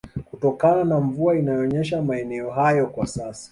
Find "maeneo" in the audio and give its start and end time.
2.01-2.51